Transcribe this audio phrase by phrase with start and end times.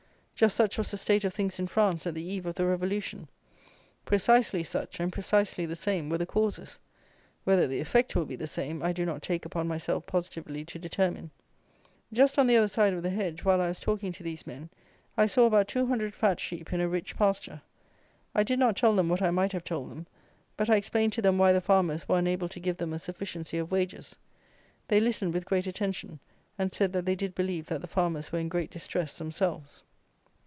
[0.33, 3.27] Just such was the state of things in France at the eve of the revolution!
[4.05, 6.79] Precisely such; and precisely the same were the causes.
[7.43, 10.79] Whether the effect will be the same I do not take upon myself positively to
[10.79, 11.29] determine.
[12.11, 14.71] Just on the other side of the hedge, while I was talking to these men,
[15.15, 17.61] I saw about two hundred fat sheep in a rich pasture.
[18.33, 20.07] I did not tell them what I might have told them;
[20.57, 23.59] but I explained to them why the farmers were unable to give them a sufficiency
[23.59, 24.17] of wages.
[24.87, 26.19] They listened with great attention;
[26.57, 29.83] and said that they did believe that the farmers were in great distress themselves.